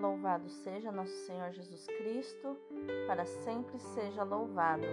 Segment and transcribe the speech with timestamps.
[0.00, 2.56] Louvado seja nosso Senhor Jesus Cristo,
[3.08, 4.84] para sempre seja louvado.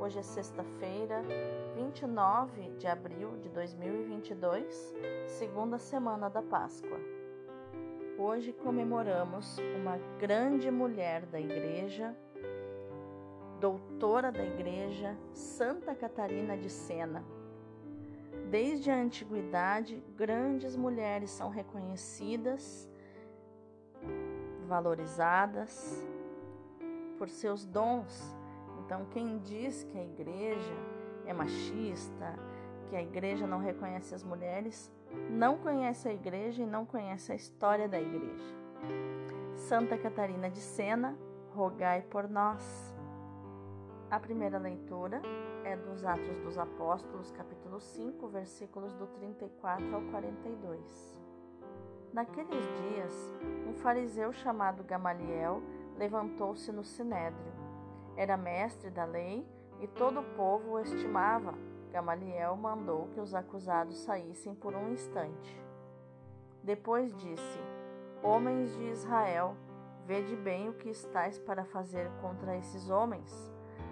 [0.00, 1.22] Hoje é sexta-feira,
[1.76, 4.92] 29 de abril de 2022,
[5.28, 6.98] segunda semana da Páscoa.
[8.18, 12.16] Hoje comemoramos uma grande mulher da Igreja,
[13.60, 17.24] doutora da Igreja, Santa Catarina de Sena.
[18.50, 22.89] Desde a antiguidade, grandes mulheres são reconhecidas
[24.70, 26.00] valorizadas
[27.18, 28.36] por seus dons.
[28.78, 30.76] Então, quem diz que a igreja
[31.26, 32.38] é machista,
[32.88, 34.90] que a igreja não reconhece as mulheres,
[35.28, 38.54] não conhece a igreja e não conhece a história da igreja.
[39.56, 41.18] Santa Catarina de Sena,
[41.52, 42.94] rogai por nós.
[44.08, 45.20] A primeira leitura
[45.64, 51.19] é dos Atos dos Apóstolos, capítulo 5, versículos do 34 ao 42.
[52.12, 53.32] Naqueles dias,
[53.68, 55.62] um fariseu chamado Gamaliel
[55.96, 57.52] levantou-se no sinédrio.
[58.16, 59.46] Era mestre da lei
[59.80, 61.54] e todo o povo o estimava.
[61.92, 65.62] Gamaliel mandou que os acusados saíssem por um instante.
[66.64, 67.60] Depois disse:
[68.24, 69.54] Homens de Israel,
[70.04, 73.32] vede bem o que estáis para fazer contra esses homens.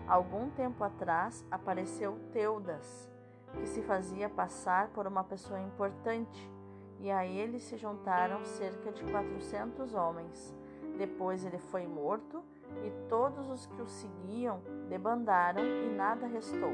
[0.08, 3.08] Algum tempo atrás apareceu Teudas,
[3.52, 6.57] que se fazia passar por uma pessoa importante
[7.00, 10.54] e a ele se juntaram cerca de quatrocentos homens.
[10.96, 12.42] Depois ele foi morto,
[12.84, 16.72] e todos os que o seguiam debandaram, e nada restou.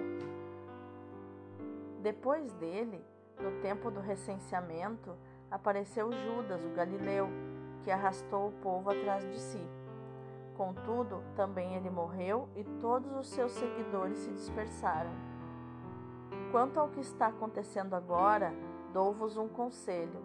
[2.00, 3.04] Depois dele,
[3.40, 5.14] no tempo do recenseamento,
[5.50, 7.28] apareceu Judas, o galileu,
[7.82, 9.60] que arrastou o povo atrás de si.
[10.56, 15.10] Contudo, também ele morreu e todos os seus seguidores se dispersaram.
[16.50, 18.54] Quanto ao que está acontecendo agora,
[18.94, 20.22] Dou-vos um conselho: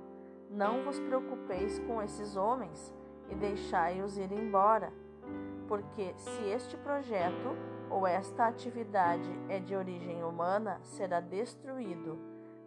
[0.48, 2.94] não vos preocupeis com esses homens
[3.28, 4.94] e deixai-os ir embora,
[5.68, 7.58] porque se este projeto
[7.90, 12.20] ou esta atividade é de origem humana, será destruído,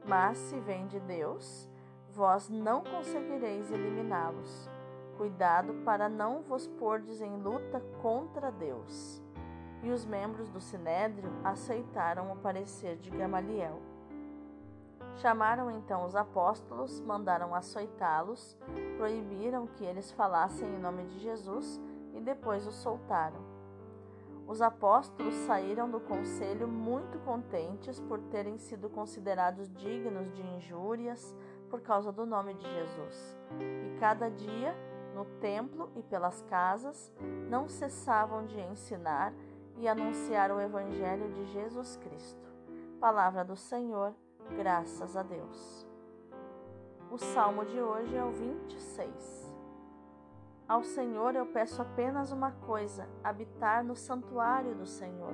[0.05, 1.71] mas se vem de Deus,
[2.11, 4.69] vós não conseguireis eliminá-los.
[5.17, 9.23] Cuidado para não vos pordes em luta contra Deus.
[9.85, 13.92] E os membros do sinédrio aceitaram o parecer de Gamaliel.
[15.17, 18.57] Chamaram então os apóstolos, mandaram açoitá-los,
[18.97, 21.81] proibiram que eles falassem em nome de Jesus
[22.15, 23.41] e depois os soltaram.
[24.47, 31.35] Os apóstolos saíram do conselho muito contentes por terem sido considerados dignos de injúrias
[31.71, 33.39] por causa do nome de Jesus.
[33.61, 34.75] E cada dia,
[35.15, 37.13] no templo e pelas casas,
[37.49, 39.33] não cessavam de ensinar
[39.77, 42.47] e anunciar o Evangelho de Jesus Cristo.
[43.01, 44.15] Palavra do Senhor
[44.57, 45.87] Graças a Deus.
[47.11, 49.53] O salmo de hoje é o 26.
[50.69, 55.33] Ao Senhor eu peço apenas uma coisa: habitar no santuário do Senhor.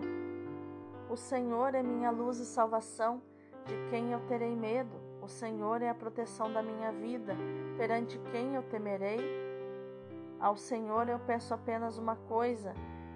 [1.10, 3.20] O Senhor é minha luz e salvação,
[3.66, 4.96] de quem eu terei medo?
[5.20, 7.36] O Senhor é a proteção da minha vida,
[7.76, 9.18] perante quem eu temerei?
[10.38, 12.72] Ao Senhor eu peço apenas uma coisa,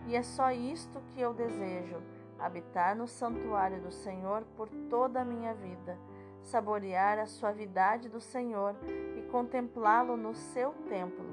[0.07, 2.03] e é só isto que eu desejo
[2.43, 5.97] habitar no santuário do Senhor por toda a minha vida,
[6.43, 8.75] saborear a suavidade do Senhor
[9.17, 11.27] e contemplá-lo no seu templo.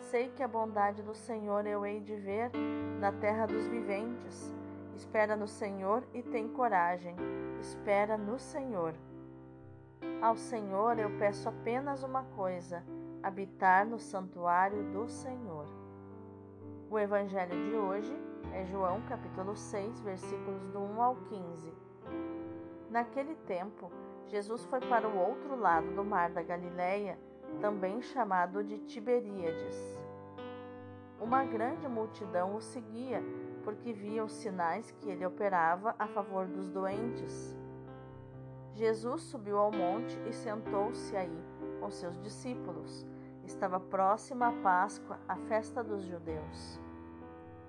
[0.00, 2.50] Sei que a bondade do Senhor eu hei de ver
[3.00, 4.54] na terra dos viventes.
[4.94, 7.14] Espera no Senhor e tem coragem.
[7.60, 8.94] Espera no Senhor.
[10.20, 12.82] Ao Senhor eu peço apenas uma coisa:
[13.22, 15.66] habitar no santuário do Senhor.
[16.90, 21.72] O evangelho de hoje é João capítulo 6, versículos do 1 ao 15.
[22.90, 23.90] Naquele tempo,
[24.26, 27.18] Jesus foi para o outro lado do mar da Galileia,
[27.60, 29.98] também chamado de Tiberíades.
[31.20, 33.22] Uma grande multidão o seguia,
[33.64, 37.56] porque via os sinais que ele operava a favor dos doentes.
[38.74, 41.44] Jesus subiu ao monte e sentou-se aí
[41.80, 43.04] com seus discípulos.
[43.44, 46.87] Estava próxima a Páscoa, a festa dos judeus.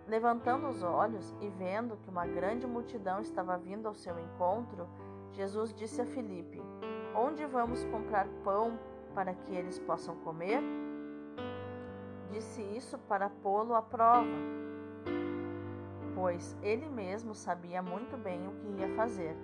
[0.10, 4.90] Levantando os olhos e vendo que uma grande multidão estava vindo ao seu encontro,
[5.34, 6.60] Jesus disse a Filipe:
[7.16, 8.80] Onde vamos comprar pão
[9.14, 10.64] para que eles possam comer?
[12.32, 14.28] Disse isso para pô-lo à prova,
[16.16, 19.38] pois ele mesmo sabia muito bem o que ia fazer.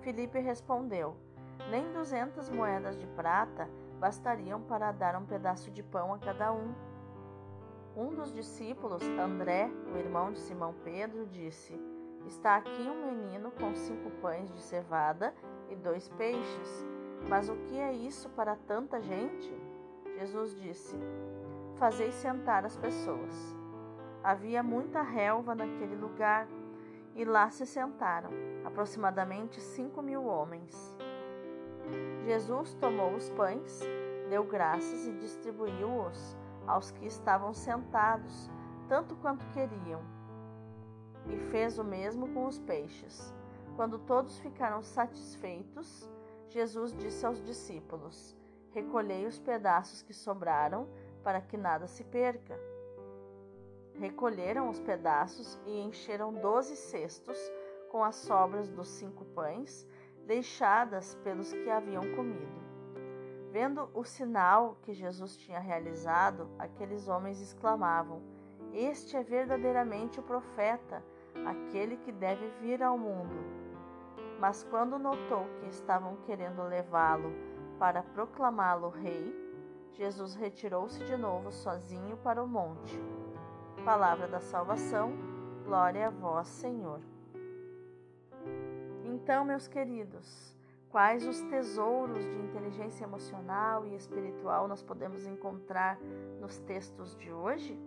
[0.00, 1.18] Filipe respondeu:
[1.70, 3.68] Nem duzentas moedas de prata
[4.00, 6.87] bastariam para dar um pedaço de pão a cada um.
[7.98, 11.76] Um dos discípulos, André, o irmão de Simão Pedro, disse:
[12.28, 15.34] Está aqui um menino com cinco pães de cevada
[15.68, 16.86] e dois peixes.
[17.28, 19.52] Mas o que é isso para tanta gente?
[20.16, 20.96] Jesus disse:
[21.74, 23.34] Fazei sentar as pessoas.
[24.22, 26.46] Havia muita relva naquele lugar
[27.16, 28.30] e lá se sentaram,
[28.64, 30.94] aproximadamente cinco mil homens.
[32.24, 33.80] Jesus tomou os pães,
[34.30, 36.37] deu graças e distribuiu-os
[36.68, 38.50] aos que estavam sentados,
[38.88, 40.02] tanto quanto queriam.
[41.26, 43.34] E fez o mesmo com os peixes.
[43.74, 46.08] Quando todos ficaram satisfeitos,
[46.48, 48.36] Jesus disse aos discípulos:
[48.70, 50.88] Recolhei os pedaços que sobraram,
[51.22, 52.58] para que nada se perca.
[53.94, 57.38] Recolheram os pedaços e encheram doze cestos
[57.90, 59.86] com as sobras dos cinco pães
[60.26, 62.67] deixadas pelos que haviam comido.
[63.58, 68.22] Vendo o sinal que Jesus tinha realizado, aqueles homens exclamavam:
[68.72, 71.04] Este é verdadeiramente o profeta,
[71.44, 73.34] aquele que deve vir ao mundo.
[74.38, 77.32] Mas quando notou que estavam querendo levá-lo
[77.80, 79.34] para proclamá-lo rei,
[79.92, 82.96] Jesus retirou-se de novo sozinho para o monte.
[83.84, 85.10] Palavra da salvação,
[85.64, 87.00] glória a vós, Senhor.
[89.04, 90.56] Então, meus queridos,
[90.90, 95.98] quais os tesouros de inteligência emocional e espiritual nós podemos encontrar
[96.40, 97.78] nos textos de hoje?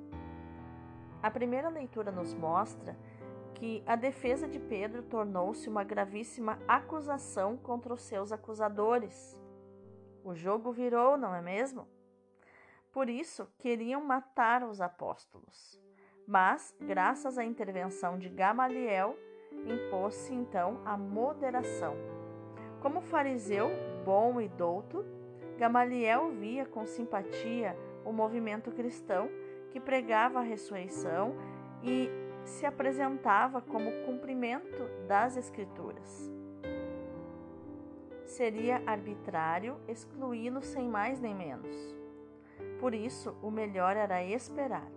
[1.21, 2.97] A primeira leitura nos mostra
[3.55, 9.39] que a defesa de Pedro tornou-se uma gravíssima acusação contra os seus acusadores.
[10.23, 11.87] O jogo virou, não é mesmo?
[12.91, 15.79] Por isso, queriam matar os apóstolos.
[16.27, 19.15] Mas, graças à intervenção de Gamaliel,
[19.51, 22.20] impôs-se então a moderação.
[22.81, 23.69] Como fariseu
[24.03, 25.05] bom e douto,
[25.57, 29.29] Gamaliel via com simpatia o movimento cristão
[29.69, 31.35] que pregava a ressurreição
[31.83, 32.09] e
[32.43, 36.31] se apresentava como cumprimento das Escrituras.
[38.25, 41.75] Seria arbitrário excluí-lo sem mais nem menos.
[42.79, 44.89] Por isso, o melhor era esperar.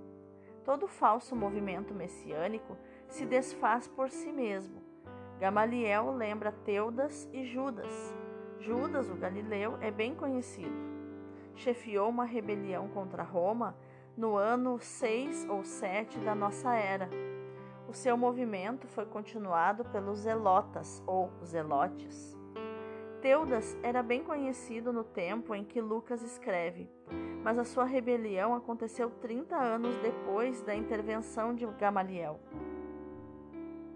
[0.65, 2.79] Todo falso movimento messiânico
[3.09, 4.84] se desfaz por si mesmo.
[5.45, 8.15] Gamaliel lembra Teudas e Judas.
[8.59, 10.75] Judas, o galileu, é bem conhecido.
[11.55, 13.77] Chefiou uma rebelião contra Roma
[14.17, 17.11] no ano 6 ou 7 da nossa era.
[17.87, 22.35] O seu movimento foi continuado pelos Zelotas ou Zelotes.
[23.21, 26.91] Teudas era bem conhecido no tempo em que Lucas escreve,
[27.43, 32.41] mas a sua rebelião aconteceu 30 anos depois da intervenção de Gamaliel.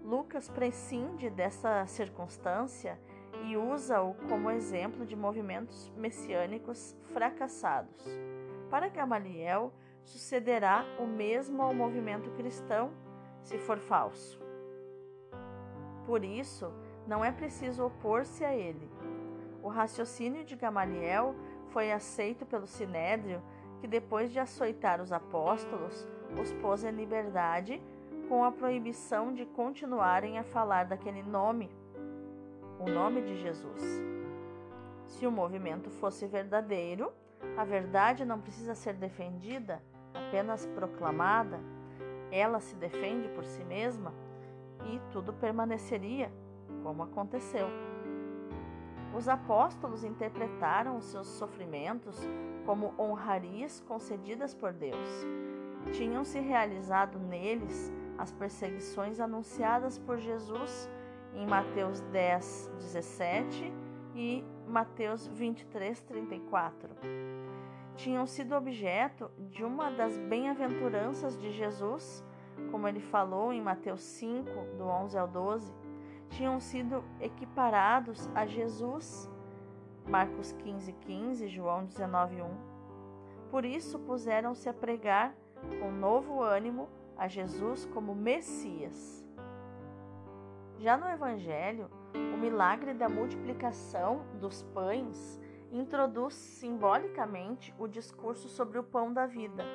[0.09, 2.99] Lucas prescinde dessa circunstância
[3.45, 8.03] e usa-o como exemplo de movimentos messiânicos fracassados.
[8.71, 9.71] Para Gamaliel,
[10.03, 12.91] sucederá o mesmo ao movimento cristão
[13.43, 14.41] se for falso.
[16.07, 16.73] Por isso,
[17.05, 18.89] não é preciso opor-se a ele.
[19.61, 21.35] O raciocínio de Gamaliel
[21.67, 23.43] foi aceito pelo Sinédrio,
[23.79, 26.07] que depois de açoitar os apóstolos,
[26.41, 27.79] os pôs em liberdade
[28.29, 31.67] com a proibição de continuarem a falar daquele nome,
[32.79, 33.83] o nome de Jesus.
[35.07, 37.11] Se o movimento fosse verdadeiro,
[37.57, 39.81] a verdade não precisa ser defendida,
[40.13, 41.59] apenas proclamada.
[42.31, 44.13] Ela se defende por si mesma
[44.85, 46.31] e tudo permaneceria
[46.83, 47.67] como aconteceu.
[49.17, 52.15] Os apóstolos interpretaram os seus sofrimentos
[52.63, 55.25] como honrarias concedidas por Deus.
[55.93, 60.89] Tinham se realizado neles as perseguições anunciadas por Jesus
[61.33, 63.73] em Mateus 10, 17
[64.13, 66.89] e Mateus 23, 34.
[67.95, 72.23] Tinham sido objeto de uma das bem-aventuranças de Jesus,
[72.71, 75.73] como ele falou em Mateus 5, do 11 ao 12.
[76.29, 79.29] Tinham sido equiparados a Jesus,
[80.05, 82.49] Marcos 15, 15, João 19, 1.
[83.49, 85.33] Por isso puseram-se a pregar
[85.79, 89.27] com novo ânimo a Jesus como Messias.
[90.77, 91.89] Já no Evangelho,
[92.33, 95.37] o milagre da multiplicação dos pães
[95.69, 99.65] introduz simbolicamente o discurso sobre o pão da vida.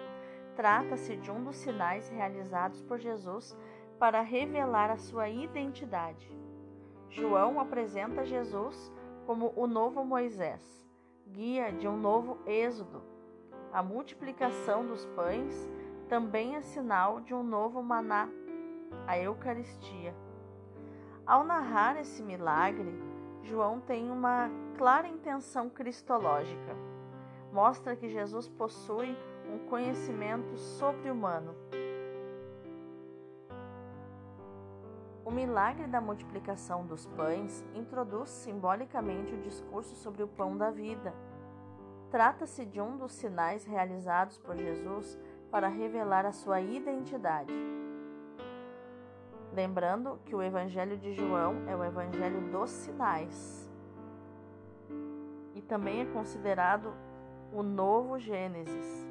[0.57, 3.55] Trata-se de um dos sinais realizados por Jesus
[3.99, 6.33] para revelar a sua identidade.
[7.11, 8.91] João apresenta Jesus
[9.27, 10.89] como o novo Moisés,
[11.29, 13.03] guia de um novo êxodo.
[13.71, 15.69] A multiplicação dos pães
[16.05, 18.29] também é sinal de um novo maná,
[19.07, 20.15] a Eucaristia.
[21.27, 22.93] Ao narrar esse milagre,
[23.43, 26.77] João tem uma clara intenção cristológica.
[27.53, 29.17] Mostra que Jesus possui
[29.49, 31.55] um conhecimento sobre-humano.
[35.25, 41.15] O milagre da multiplicação dos pães introduz simbolicamente o discurso sobre o pão da vida
[42.15, 45.19] Trata-se de um dos sinais realizados por Jesus
[45.55, 47.55] para revelar a sua identidade.
[49.53, 53.71] Lembrando que o Evangelho de João é o Evangelho dos sinais
[55.55, 56.93] e também é considerado
[57.53, 59.09] o novo Gênesis.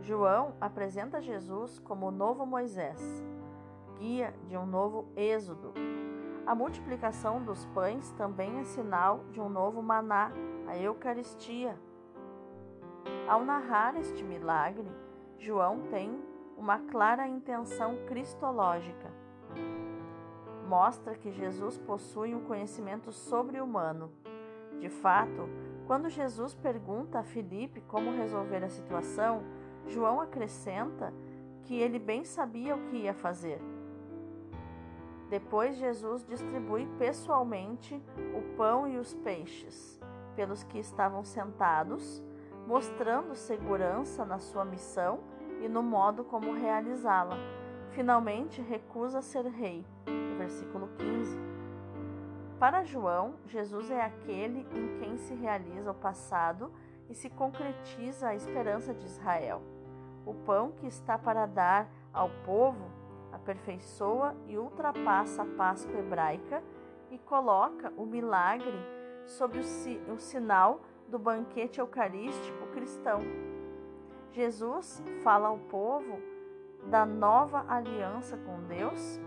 [0.00, 3.24] João apresenta Jesus como o novo Moisés,
[4.00, 5.72] guia de um novo Êxodo.
[6.44, 10.32] A multiplicação dos pães também é sinal de um novo maná,
[10.66, 11.78] a Eucaristia.
[13.28, 15.03] Ao narrar este milagre,
[15.38, 16.18] João tem
[16.56, 19.10] uma clara intenção cristológica.
[20.68, 24.10] Mostra que Jesus possui um conhecimento sobre-humano.
[24.80, 25.48] De fato,
[25.86, 29.42] quando Jesus pergunta a Filipe como resolver a situação,
[29.86, 31.12] João acrescenta
[31.62, 33.60] que ele bem sabia o que ia fazer.
[35.28, 38.00] Depois, Jesus distribui pessoalmente
[38.36, 40.00] o pão e os peixes
[40.36, 42.22] pelos que estavam sentados,
[42.66, 45.20] mostrando segurança na sua missão
[45.60, 47.36] e no modo como realizá-la.
[47.90, 49.84] Finalmente, recusa ser rei.
[50.38, 51.38] Versículo 15.
[52.58, 56.72] Para João, Jesus é aquele em quem se realiza o passado
[57.08, 59.62] e se concretiza a esperança de Israel.
[60.24, 62.90] O pão que está para dar ao povo
[63.32, 66.62] aperfeiçoa e ultrapassa a Páscoa hebraica
[67.10, 68.78] e coloca o milagre
[69.26, 73.20] sob o, o sinal do banquete eucarístico cristão.
[74.32, 76.20] Jesus fala ao povo
[76.90, 79.20] da nova aliança com Deus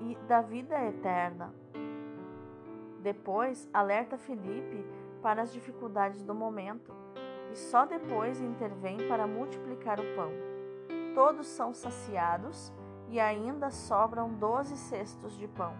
[0.00, 1.54] e da vida eterna.
[3.00, 4.84] Depois, alerta Felipe
[5.22, 6.92] para as dificuldades do momento
[7.52, 10.30] e só depois intervém para multiplicar o pão.
[11.14, 12.72] Todos são saciados
[13.08, 15.74] e ainda sobram doze cestos de pão.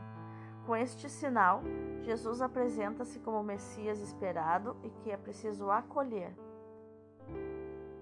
[0.67, 1.63] Com este sinal,
[2.03, 6.35] Jesus apresenta-se como o Messias esperado e que é preciso acolher.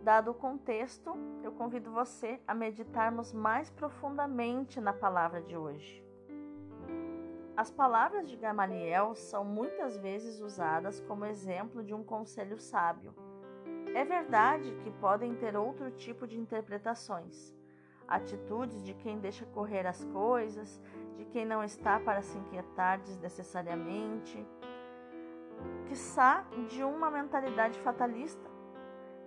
[0.03, 6.03] Dado o contexto, eu convido você a meditarmos mais profundamente na palavra de hoje.
[7.55, 13.15] As palavras de Gamaliel são muitas vezes usadas como exemplo de um conselho sábio.
[13.95, 17.55] É verdade que podem ter outro tipo de interpretações,
[18.09, 20.81] atitudes de quem deixa correr as coisas,
[21.17, 24.47] de quem não está para se inquietar desnecessariamente,
[25.87, 28.51] quiçá de uma mentalidade fatalista,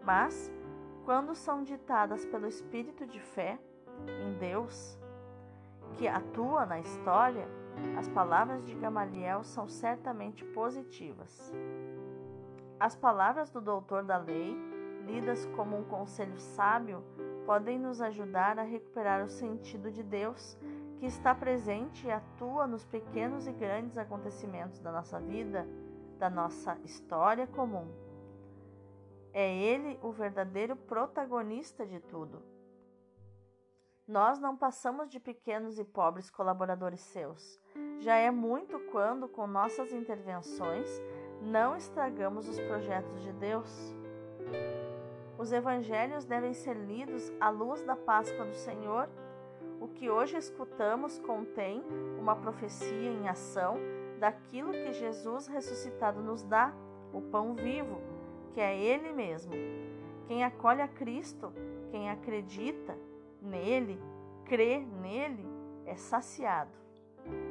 [0.03, 0.51] mas
[1.05, 3.57] quando são ditadas pelo espírito de fé
[4.25, 4.97] em Deus,
[5.93, 7.47] que atua na história,
[7.97, 11.53] as palavras de Gamaliel são certamente positivas.
[12.79, 14.55] As palavras do doutor da lei,
[15.05, 17.03] lidas como um conselho sábio,
[17.45, 20.57] podem nos ajudar a recuperar o sentido de Deus,
[20.99, 25.67] que está presente e atua nos pequenos e grandes acontecimentos da nossa vida,
[26.17, 27.87] da nossa história comum.
[29.33, 32.41] É Ele o verdadeiro protagonista de tudo.
[34.07, 37.59] Nós não passamos de pequenos e pobres colaboradores seus.
[37.99, 40.89] Já é muito quando, com nossas intervenções,
[41.41, 43.95] não estragamos os projetos de Deus.
[45.37, 49.09] Os evangelhos devem ser lidos à luz da Páscoa do Senhor.
[49.79, 51.83] O que hoje escutamos contém
[52.19, 53.77] uma profecia em ação
[54.19, 56.73] daquilo que Jesus ressuscitado nos dá,
[57.13, 58.01] o pão vivo
[58.57, 59.53] que é Ele mesmo.
[60.27, 61.53] Quem acolhe a Cristo,
[61.91, 62.97] quem acredita
[63.39, 64.01] nele,
[64.45, 65.47] crê nele,
[65.85, 66.71] é saciado.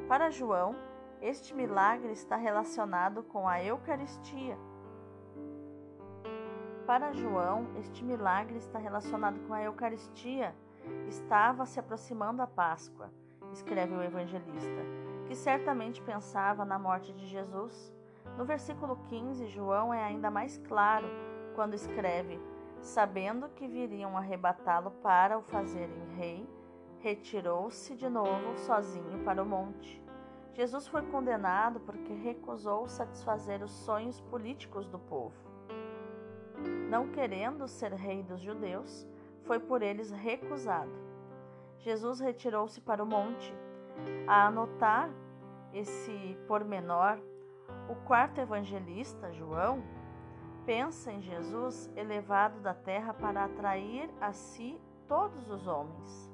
[0.07, 0.75] Para João,
[1.21, 4.57] este milagre está relacionado com a Eucaristia.
[6.85, 10.53] Para João, este milagre está relacionado com a Eucaristia.
[11.07, 13.11] Estava se aproximando a Páscoa,
[13.51, 14.81] escreve o evangelista,
[15.25, 17.93] que certamente pensava na morte de Jesus.
[18.37, 21.07] No versículo 15, João é ainda mais claro
[21.55, 22.39] quando escreve:
[22.81, 26.47] Sabendo que viriam arrebatá-lo para o fazerem rei,
[26.99, 30.01] retirou-se de novo sozinho para o monte.
[30.53, 35.35] Jesus foi condenado porque recusou satisfazer os sonhos políticos do povo.
[36.89, 39.07] Não querendo ser rei dos judeus,
[39.47, 40.91] foi por eles recusado.
[41.79, 43.53] Jesus retirou-se para o monte.
[44.27, 45.09] A anotar
[45.73, 47.17] esse pormenor,
[47.89, 49.81] o quarto evangelista, João,
[50.65, 56.31] pensa em Jesus elevado da terra para atrair a si todos os homens.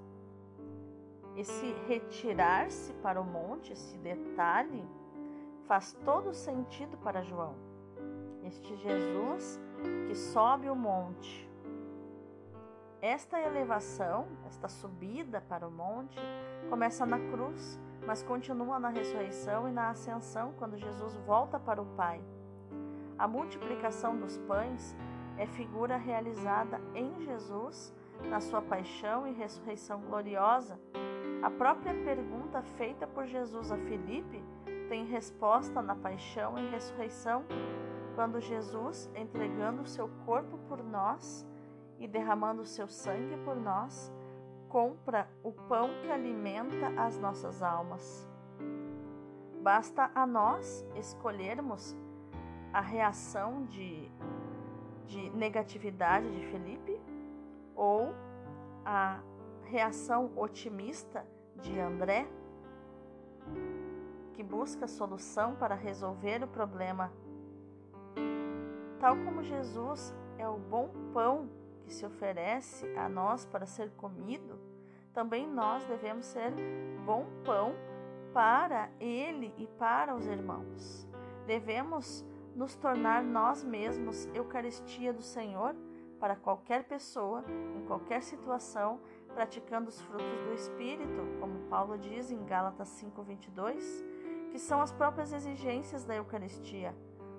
[1.38, 4.86] Esse retirar-se para o monte, esse detalhe,
[5.68, 7.56] faz todo sentido para João.
[8.44, 9.60] Este Jesus
[10.08, 11.50] que sobe o monte.
[13.04, 16.18] Esta elevação, esta subida para o monte,
[16.70, 21.86] começa na cruz mas continua na ressurreição e na ascensão quando Jesus volta para o
[21.96, 22.22] Pai.
[23.18, 24.96] A multiplicação dos pães
[25.38, 27.94] é figura realizada em Jesus
[28.30, 30.80] na sua paixão e ressurreição gloriosa.
[31.42, 34.44] A própria pergunta feita por Jesus a Filipe
[34.90, 37.44] tem resposta na paixão e ressurreição,
[38.16, 41.46] quando Jesus, entregando o seu corpo por nós
[42.00, 44.12] e derramando seu sangue por nós,
[44.68, 48.28] compra o pão que alimenta as nossas almas.
[49.62, 51.96] Basta a nós escolhermos
[52.74, 54.12] a reação de,
[55.06, 57.00] de negatividade de Felipe
[57.76, 58.14] ou
[58.84, 59.22] a
[59.66, 61.26] reação otimista
[61.62, 62.28] de André,
[64.34, 67.12] que busca solução para resolver o problema.
[69.00, 71.48] Tal como Jesus é o bom pão
[71.84, 74.60] que se oferece a nós para ser comido,
[75.14, 76.52] também nós devemos ser
[77.06, 77.76] bom pão
[78.34, 81.08] para ele e para os irmãos.
[81.46, 82.26] Devemos
[82.56, 85.76] nos tornar nós mesmos Eucaristia do Senhor
[86.20, 87.44] para qualquer pessoa,
[87.76, 89.00] em qualquer situação,
[89.34, 94.04] praticando os frutos do Espírito, como Paulo diz em Gálatas 5:22,
[94.52, 96.96] que são as próprias exigências da Eucaristia: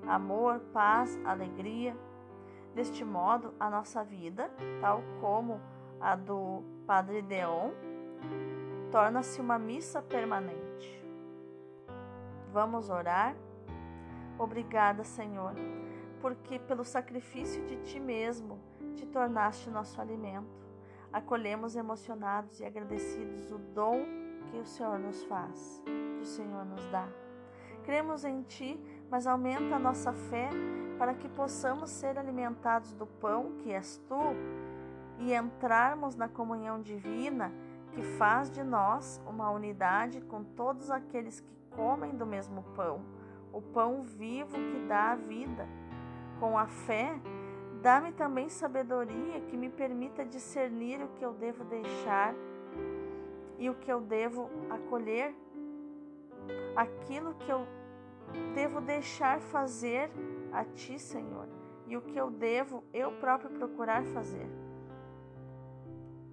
[0.06, 1.96] amor, paz, alegria.
[2.74, 4.50] Deste modo, a nossa vida,
[4.80, 5.60] tal como
[6.00, 7.70] a do Padre Deon,
[8.90, 11.04] torna-se uma missa permanente.
[12.52, 13.36] Vamos orar?
[14.38, 15.54] Obrigada, Senhor,
[16.20, 18.58] porque pelo sacrifício de Ti mesmo
[18.96, 20.64] te tornaste nosso alimento.
[21.12, 24.04] Acolhemos emocionados e agradecidos o dom
[24.50, 27.06] que o Senhor nos faz, que o Senhor nos dá.
[27.84, 30.50] Cremos em Ti, mas aumenta a nossa fé
[30.98, 34.36] para que possamos ser alimentados do pão que és Tu
[35.18, 37.52] e entrarmos na comunhão divina
[37.92, 43.02] que faz de nós uma unidade com todos aqueles que comem do mesmo pão
[43.54, 45.66] o pão vivo que dá a vida.
[46.40, 47.14] Com a fé,
[47.80, 52.34] dá-me também sabedoria que me permita discernir o que eu devo deixar
[53.56, 55.32] e o que eu devo acolher,
[56.74, 57.64] aquilo que eu
[58.52, 60.10] devo deixar fazer
[60.54, 61.48] a Ti, Senhor,
[61.86, 64.48] e o que eu devo eu próprio procurar fazer.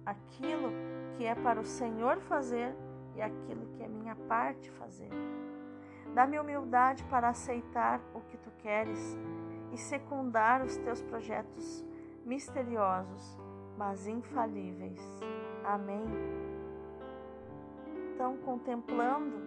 [0.06, 0.70] Aquilo
[1.16, 2.74] que é para o Senhor fazer
[3.14, 5.10] e aquilo que é minha parte fazer.
[6.14, 9.18] Dá-me humildade para aceitar o que tu queres
[9.72, 11.84] e secundar os teus projetos
[12.24, 13.38] misteriosos,
[13.76, 15.00] mas infalíveis.
[15.64, 16.06] Amém.
[18.14, 19.40] Então, contemplando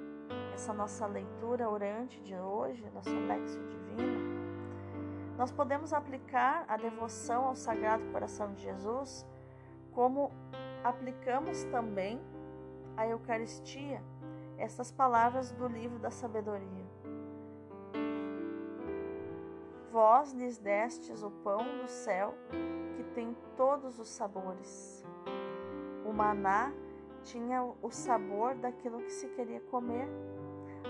[0.54, 4.35] essa nossa leitura orante de hoje, nosso Lexio Divino,
[5.38, 9.26] nós podemos aplicar a devoção ao Sagrado Coração de Jesus
[9.92, 10.32] como
[10.84, 12.22] aplicamos também
[12.96, 14.02] a Eucaristia
[14.58, 16.86] estas palavras do livro da sabedoria.
[19.92, 22.34] Vós lhes destes o pão do céu,
[22.96, 25.06] que tem todos os sabores.
[26.06, 26.74] O maná
[27.24, 30.08] tinha o sabor daquilo que se queria comer.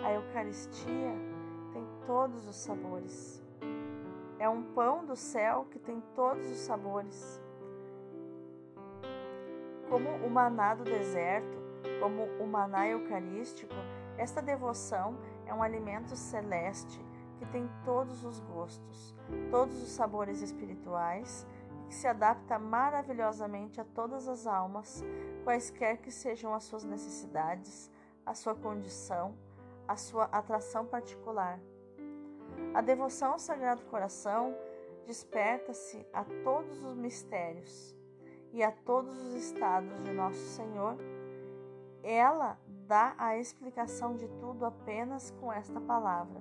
[0.03, 1.13] A Eucaristia
[1.71, 3.44] tem todos os sabores.
[4.45, 7.41] É um pão do céu que tem todos os sabores.
[9.89, 11.58] Como o maná do deserto,
[11.99, 13.73] como o maná eucarístico,
[14.19, 17.03] esta devoção é um alimento celeste
[17.39, 19.15] que tem todos os gostos,
[19.49, 21.47] todos os sabores espirituais
[21.88, 25.03] que se adapta maravilhosamente a todas as almas,
[25.43, 27.89] quaisquer que sejam as suas necessidades,
[28.23, 29.36] a sua condição,
[29.88, 31.60] a sua atração particular.
[32.73, 34.55] A devoção ao Sagrado Coração
[35.05, 37.95] desperta-se a todos os mistérios
[38.51, 40.97] e a todos os estados de nosso Senhor
[42.05, 46.39] ela dá a explicação de tudo apenas com esta palavra: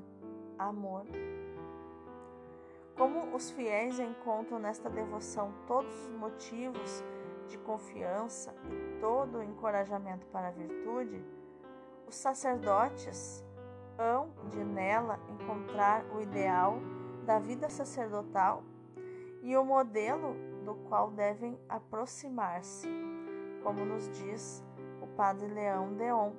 [0.59, 1.07] amor.
[2.97, 7.03] Como os fiéis encontram nesta devoção todos os motivos
[7.49, 11.25] de confiança e todo o encorajamento para a virtude,
[12.07, 13.44] os sacerdotes
[13.99, 16.79] hão de nela encontrar o ideal
[17.25, 18.63] da vida sacerdotal
[19.43, 22.89] e o modelo do qual devem aproximar-se,
[23.63, 24.65] como nos diz
[25.17, 26.33] Padre Leão Deon,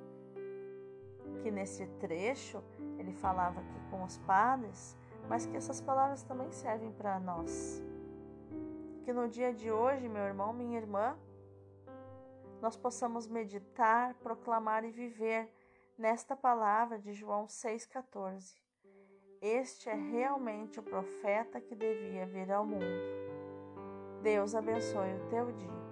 [1.42, 2.62] que nesse trecho
[2.98, 4.96] ele falava aqui com os padres,
[5.28, 7.82] mas que essas palavras também servem para nós.
[9.02, 11.16] Que no dia de hoje, meu irmão, minha irmã,
[12.60, 15.50] nós possamos meditar, proclamar e viver
[15.98, 18.56] nesta palavra de João 6,14.
[19.40, 22.84] Este é realmente o profeta que devia vir ao mundo.
[24.22, 25.85] Deus abençoe o teu dia.